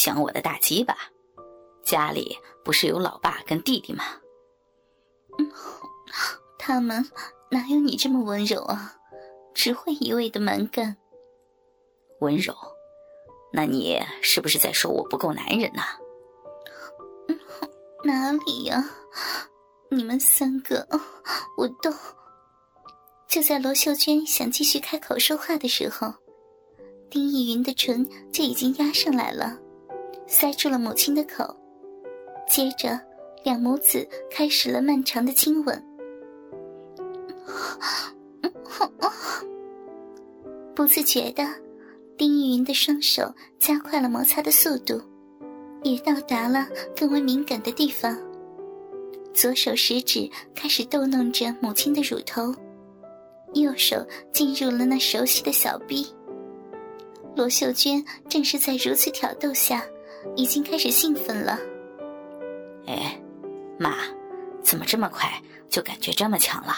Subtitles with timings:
[0.00, 0.96] 想我的大鸡巴？
[1.84, 4.02] 家里不是有老爸跟弟弟吗？
[5.38, 5.52] 嗯，
[6.58, 7.06] 他们
[7.50, 8.96] 哪有你这么温柔啊？
[9.52, 10.96] 只会一味的蛮干。
[12.20, 12.54] 温柔？
[13.52, 15.82] 那你是不是在说我不够男人呢？
[18.02, 18.82] 哪里呀？
[19.90, 20.88] 你们三个，
[21.58, 21.92] 我都……
[23.28, 26.10] 就在罗秀娟想继续开口说话的时候，
[27.10, 29.58] 丁逸云的唇就已经压上来了，
[30.30, 31.54] 塞住了母亲的口。
[32.48, 32.98] 接着，
[33.44, 35.84] 两母子开始了漫长的亲吻。
[40.72, 41.44] 不自觉的，
[42.16, 45.02] 丁玉云的双手加快了摩擦的速度，
[45.82, 46.66] 也到达了
[46.96, 48.16] 更为敏感的地方。
[49.34, 52.54] 左手食指开始逗弄着母亲的乳头，
[53.54, 53.96] 右手
[54.32, 56.06] 进入了那熟悉的小臂。
[57.36, 59.84] 罗秀娟正是在如此挑逗下，
[60.36, 61.58] 已经开始兴奋了。
[62.86, 63.20] 哎，
[63.78, 63.94] 妈，
[64.62, 65.30] 怎么这么快
[65.68, 66.74] 就感觉这么强了？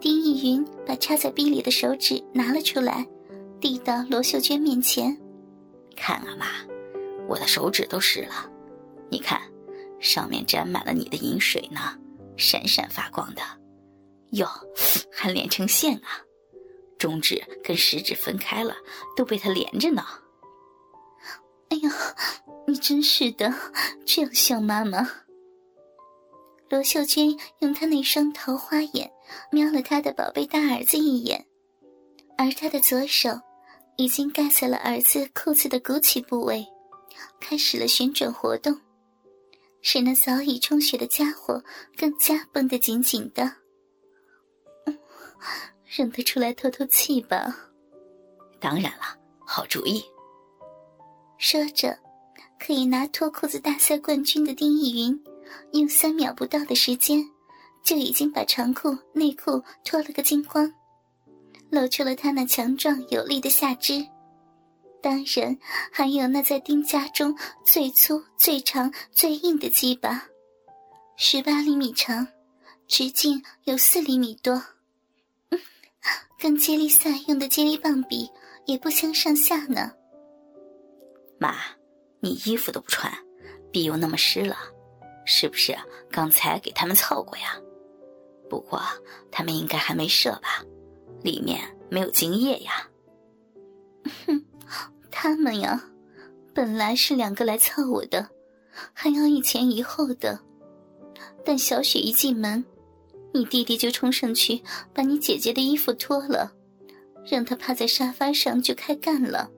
[0.00, 3.06] 丁逸云把插在臂里的手指拿了出来，
[3.60, 5.16] 递到罗秀娟面前。
[5.96, 6.46] 看啊，妈，
[7.28, 8.50] 我的手指都湿了，
[9.10, 9.40] 你看，
[10.00, 11.80] 上面沾满了你的饮水呢，
[12.36, 13.42] 闪闪发光的。
[14.30, 14.46] 哟，
[15.12, 16.22] 还连成线啊！
[16.98, 18.74] 中指跟食指分开了，
[19.16, 20.02] 都被它连着呢。
[21.70, 21.90] 哎呀，
[22.66, 23.52] 你真是的，
[24.04, 25.08] 这样像妈妈。
[26.68, 29.10] 罗秀娟用她那双桃花眼
[29.50, 31.46] 瞄了她的宝贝大儿子一眼，
[32.36, 33.30] 而她的左手
[33.96, 36.66] 已经盖在了儿子裤子的鼓起部位，
[37.40, 38.76] 开始了旋转活动，
[39.80, 41.62] 使那早已充血的家伙
[41.96, 43.52] 更加绷得紧紧的。
[45.86, 47.52] 认得出来透透气吧？
[48.60, 50.04] 当然了，好主意。
[51.40, 51.98] 说着，
[52.58, 55.24] 可以拿脱裤子大赛冠军的丁逸云。
[55.72, 57.26] 用三秒不到的时间，
[57.82, 60.70] 就已经把长裤、内裤脱了个精光，
[61.70, 64.06] 露出了他那强壮有力的下肢，
[65.02, 65.58] 当然
[65.90, 67.34] 还有那在丁家中
[67.64, 70.22] 最粗、最长、最硬的鸡巴，
[71.16, 72.28] 十八厘米长，
[72.86, 74.62] 直径有四厘米多，
[75.48, 75.58] 嗯
[76.38, 78.30] 跟接力赛用的接力棒比
[78.66, 79.90] 也不相上下呢。
[81.40, 81.56] 妈，
[82.20, 83.10] 你衣服都不穿，
[83.72, 84.56] 臂又那么湿了。
[85.24, 85.74] 是不是
[86.10, 87.58] 刚才给他们凑过呀？
[88.48, 88.82] 不过
[89.30, 90.62] 他们应该还没射吧，
[91.22, 91.58] 里面
[91.88, 92.86] 没有精液呀。
[94.26, 94.44] 哼，
[95.10, 95.82] 他们呀，
[96.52, 98.28] 本来是两个来凑我的，
[98.92, 100.38] 还要一前一后的。
[101.42, 102.62] 但小雪一进门，
[103.32, 104.62] 你弟弟就冲上去
[104.92, 106.52] 把你姐姐的衣服脱了，
[107.24, 109.50] 让她趴在沙发上就开干了。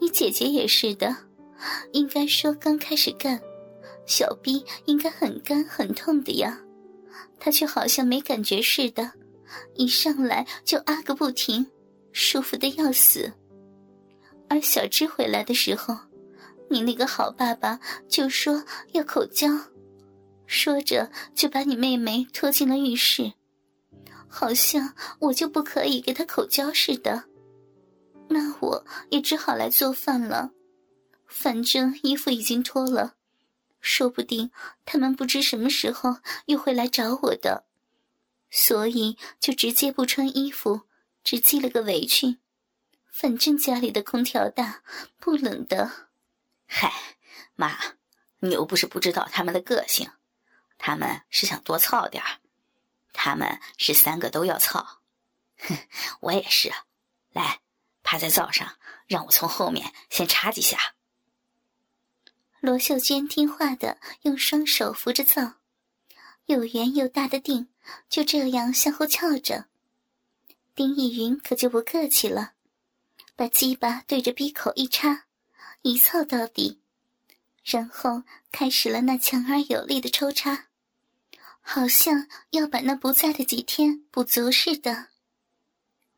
[0.00, 1.14] 你姐姐也是的，
[1.92, 3.40] 应该说刚开始干。
[4.06, 6.60] 小臂应该很干很痛的呀，
[7.40, 9.10] 他却好像没感觉似的，
[9.74, 11.66] 一上来就啊个不停，
[12.12, 13.32] 舒服的要死。
[14.48, 15.96] 而小芝回来的时候，
[16.70, 19.48] 你那个好爸爸就说要口交，
[20.46, 23.32] 说着就把你妹妹拖进了浴室，
[24.28, 27.24] 好像我就不可以给他口交似的。
[28.28, 30.50] 那我也只好来做饭了，
[31.26, 33.14] 反正衣服已经脱了。
[33.80, 34.50] 说不定
[34.84, 37.66] 他们不知什么时候又会来找我的，
[38.50, 40.82] 所以就直接不穿衣服，
[41.22, 42.38] 只系了个围裙。
[43.08, 44.82] 反正家里的空调大，
[45.18, 46.08] 不冷的。
[46.66, 46.92] 嗨，
[47.54, 47.78] 妈，
[48.40, 50.10] 你又不是不知道他们的个性，
[50.76, 52.40] 他们是想多操点儿，
[53.12, 55.00] 他们是三个都要操。
[55.58, 55.76] 哼，
[56.20, 56.72] 我也是。
[57.32, 57.60] 来，
[58.06, 58.78] 趴在灶上，
[59.08, 60.94] 让我从后面先插几下。
[62.60, 65.54] 罗秀娟听话的用双手扶着灶，
[66.46, 67.66] 又圆又大的腚
[68.08, 69.66] 就这样向后翘着。
[70.76, 72.52] 丁逸云可就不客气了，
[73.34, 75.24] 把鸡巴对着鼻口一插，
[75.82, 76.80] 一操到底，
[77.64, 78.22] 然后
[78.52, 80.66] 开始了那强而有力的抽插，
[81.60, 85.08] 好像要把那不在的几天补足似的。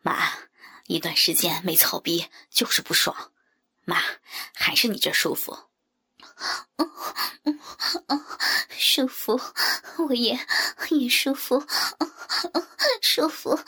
[0.03, 0.48] 妈，
[0.89, 3.31] 一段时间没操逼就是不爽，
[3.85, 4.03] 妈，
[4.55, 5.57] 还是你这舒服。
[8.71, 9.39] 舒服，
[9.99, 10.39] 我也
[10.91, 11.63] 也舒服，
[13.03, 13.59] 舒服。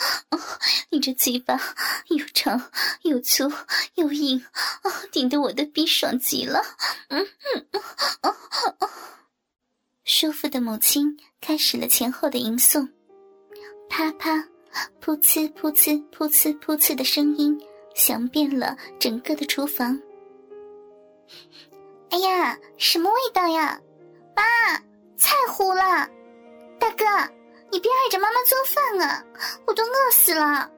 [0.88, 1.60] 你这嘴巴
[2.08, 2.72] 又长
[3.02, 3.52] 又粗
[3.94, 4.44] 又硬，
[5.12, 6.60] 顶得我的逼爽极了。
[7.08, 7.20] 嗯
[7.54, 7.66] 嗯
[8.22, 8.34] 嗯，
[10.04, 12.88] 舒服的母亲开始了前后的吟诵，
[13.88, 14.30] 啪啪，
[15.02, 17.58] 噗呲噗呲噗呲噗呲的声音
[17.94, 20.00] 响遍了整个的厨房。
[22.10, 23.80] 哎呀，什么味道呀？
[24.34, 24.42] 妈，
[25.16, 26.08] 菜糊了！
[26.78, 27.04] 大哥，
[27.70, 29.24] 你别碍着妈妈做饭啊，
[29.66, 30.70] 我都饿死了。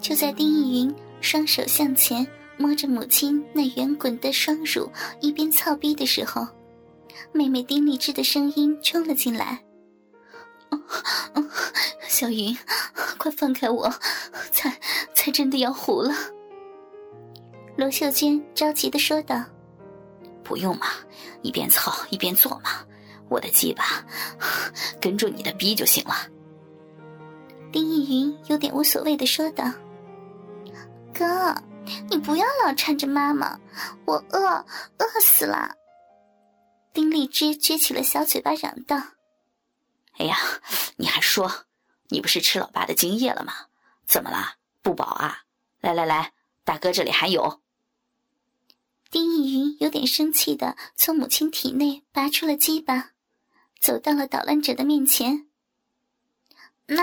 [0.00, 2.26] 就在丁逸云双手向前
[2.58, 6.46] 摸着母亲那圆滚的双乳，一边操逼的时候，
[7.32, 9.64] 妹妹丁丽芝的声音冲了进来
[12.16, 12.56] ：“小云，
[13.18, 13.92] 快放开我，
[14.50, 14.74] 菜
[15.14, 16.14] 菜真的要糊了。”
[17.76, 19.44] 罗秀娟着急的说道。
[20.42, 20.86] 不用嘛，
[21.42, 22.70] 一边操一边做嘛，
[23.28, 24.02] 我的鸡巴
[24.98, 26.14] 跟住你的逼就行了。
[27.70, 29.70] 丁逸云有点无所谓的说道
[31.12, 31.54] ：“哥，
[32.08, 33.60] 你不要老缠着妈妈，
[34.06, 34.48] 我饿，
[34.98, 35.74] 饿死了。”
[36.94, 38.96] 丁丽芝撅起了小嘴巴嚷道
[40.16, 40.38] ：“哎呀，
[40.96, 41.65] 你还说，
[42.08, 43.66] 你不是吃老爸的精液了吗？
[44.06, 44.56] 怎么了？
[44.82, 45.44] 不饱啊？
[45.80, 46.32] 来来来，
[46.64, 47.60] 大哥这里还有。”
[49.10, 53.12] 丁逸云有点生气的从母亲体内拔出了鸡巴，
[53.80, 55.46] 走到了捣乱者的面前。
[56.86, 57.02] 妈，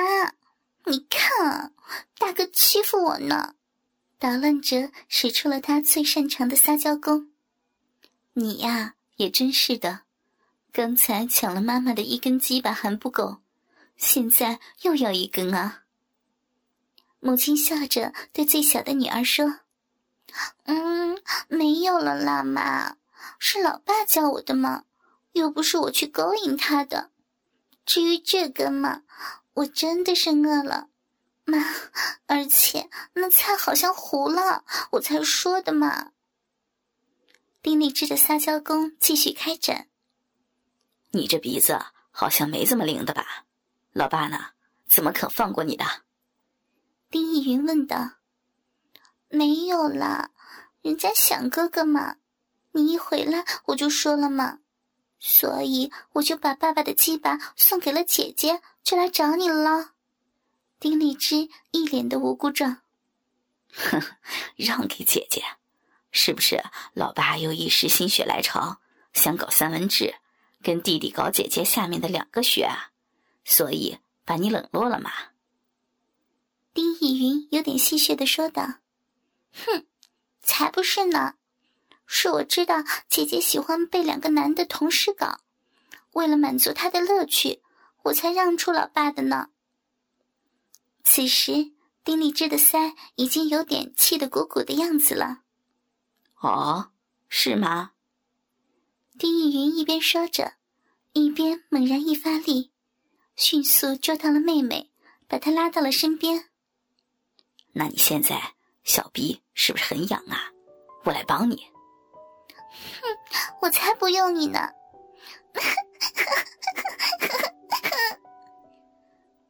[0.85, 1.73] 你看，
[2.17, 3.55] 大哥欺负我呢！
[4.19, 7.31] 捣乱者使出了他最擅长的撒娇功。
[8.33, 10.01] 你呀，也真是的，
[10.71, 13.42] 刚才抢了妈妈的一根鸡巴还不够，
[14.03, 15.83] 现在又要一根啊！
[17.21, 19.61] 母亲笑着对最小的女儿说。
[20.65, 22.97] 嗯，没有了啦，妈，
[23.39, 24.83] 是老爸教我的嘛，
[25.31, 27.11] 又不是我去勾引他的。
[27.85, 29.03] 至于这根嘛，
[29.53, 30.89] 我真的是饿了，
[31.45, 31.57] 妈，
[32.25, 36.11] 而且那菜好像糊了，我才说的嘛。
[37.61, 39.87] 丁丽芝的撒娇功继续开展。
[41.11, 41.79] 你这鼻子
[42.11, 43.45] 好像没这么灵的吧？
[43.93, 44.47] 老爸呢？
[44.87, 45.85] 怎么肯放过你的？
[47.09, 48.13] 丁逸云问道。
[49.29, 50.31] 没有啦，
[50.81, 52.17] 人家想哥哥嘛，
[52.71, 54.59] 你一回来我就说了嘛，
[55.19, 59.91] 所以我就把爸爸的鸡巴送给了姐姐，就来找你了。
[60.79, 62.81] 丁荔枝一脸的无辜状，
[63.73, 64.01] 哼，
[64.55, 65.43] 让给姐姐，
[66.11, 66.63] 是不是？
[66.93, 68.79] 老爸又一时心血来潮，
[69.13, 70.15] 想搞三文治，
[70.61, 72.91] 跟弟弟搞姐姐下面的两个穴啊，
[73.45, 75.11] 所以把你冷落了嘛？
[76.73, 78.79] 丁逸云有点戏谑的说道。
[79.53, 79.85] 哼，
[80.41, 81.35] 才不是呢！
[82.05, 85.39] 是我知道姐姐喜欢被两个男的同时搞，
[86.11, 87.61] 为了满足她的乐趣，
[88.03, 89.49] 我才让出老爸的呢。
[91.03, 91.71] 此时，
[92.03, 95.43] 丁立之的腮已经有点气得鼓鼓的样子了。
[96.41, 96.91] 哦，
[97.29, 97.91] 是吗？
[99.17, 100.55] 丁逸云一边说着，
[101.13, 102.72] 一边猛然一发力，
[103.35, 104.91] 迅速捉到了妹妹，
[105.27, 106.49] 把她拉到了身边。
[107.71, 108.53] 那你现在？
[108.83, 110.51] 小逼是不是很痒啊？
[111.05, 111.55] 我来帮你。
[113.01, 113.17] 哼，
[113.61, 114.59] 我才不用你呢！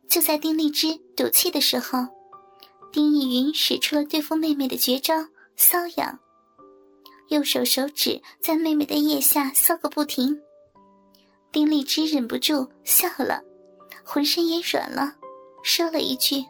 [0.08, 2.08] 就在丁荔枝赌气的时候，
[2.92, 5.16] 丁逸云使出了对付妹妹的绝招——
[5.58, 6.20] 瘙痒，
[7.30, 10.40] 右手手指在妹妹的腋下搔个不停。
[11.52, 13.42] 丁荔枝忍不住笑了，
[14.04, 15.16] 浑身也软了，
[15.64, 16.44] 说了一句。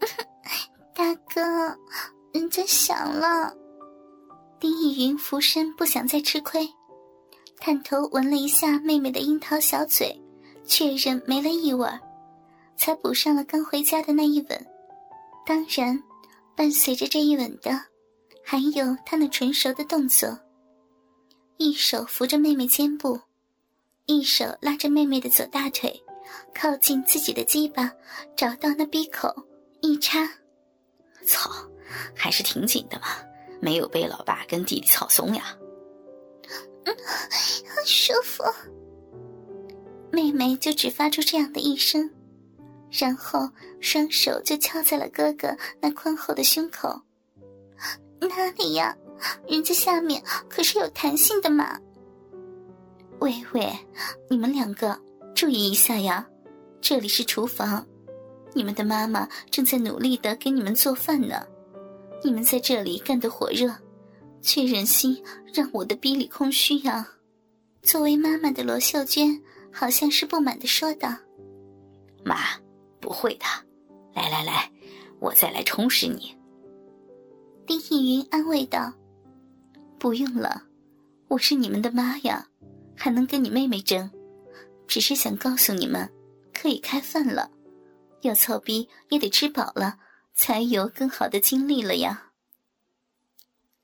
[0.94, 1.76] 大哥，
[2.32, 3.52] 人家想了。
[4.60, 6.68] 丁义云俯身，不想再吃亏，
[7.58, 10.20] 探头闻了一下妹妹的樱桃小嘴，
[10.64, 11.88] 确认没了异味，
[12.76, 14.66] 才补上了刚回家的那一吻。
[15.46, 16.02] 当然，
[16.56, 17.80] 伴随着这一吻的，
[18.44, 20.36] 还有他那纯熟的动作。
[21.56, 23.18] 一手扶着妹妹肩部，
[24.06, 26.02] 一手拉着妹妹的左大腿，
[26.54, 27.92] 靠近自己的鸡巴，
[28.36, 29.34] 找到那闭口，
[29.80, 30.28] 一插。
[31.26, 31.50] 操，
[32.14, 33.06] 还是挺紧的嘛，
[33.60, 35.56] 没有被老爸跟弟弟操松呀。
[36.84, 36.96] 嗯，
[37.84, 38.42] 舒服。
[40.10, 42.10] 妹妹就只发出这样的一声，
[42.90, 43.48] 然后
[43.80, 47.00] 双手就敲在了哥哥那宽厚的胸口。
[48.20, 48.96] 哪里呀？
[49.48, 51.78] 人家下面可是有弹性的嘛。
[53.18, 53.70] 喂喂，
[54.30, 54.98] 你们两个
[55.38, 56.28] 注意一下呀，
[56.80, 57.86] 这里是厨房。
[58.54, 61.46] 你们的妈妈正在努力的给你们做饭呢，
[62.24, 63.72] 你们在这里干得火热，
[64.42, 65.22] 却忍心
[65.54, 67.06] 让我的逼里空虚呀？
[67.82, 69.40] 作为妈妈的罗秀娟
[69.70, 71.08] 好像是不满的说道
[72.26, 72.34] ：“妈，
[72.98, 73.44] 不会的，
[74.16, 74.68] 来来来，
[75.20, 76.34] 我再来充实你。”
[77.64, 78.92] 丁逸云安慰道
[80.00, 80.64] ：“不用了，
[81.28, 82.44] 我是你们的妈呀，
[82.96, 84.10] 还能跟你妹妹争？
[84.88, 86.10] 只是想告诉你们，
[86.52, 87.50] 可以开饭了。”
[88.22, 90.00] 要操逼也得吃饱了，
[90.34, 92.32] 才有更好的精力了呀。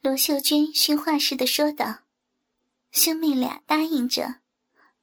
[0.00, 2.00] 罗秀娟训话似的说道。
[2.90, 4.36] 兄妹俩答应着，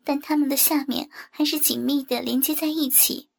[0.04, 3.30] 但他们的下面还是紧密的连接在一起。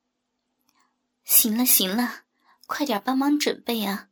[1.25, 2.25] 行了行了，
[2.67, 4.09] 快点帮忙准备啊，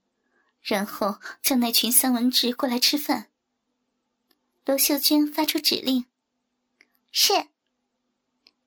[0.62, 3.30] 然后叫那群三文治过来吃饭。
[4.64, 6.06] 罗秀娟发出指令
[7.12, 7.48] ：“是。”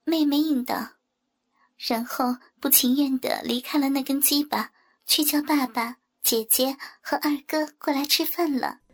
[0.06, 0.94] 妹妹应道，
[1.78, 4.72] 然后不情愿的离开了那根鸡巴，
[5.06, 8.80] 去叫爸爸、姐姐和二哥过来吃饭了。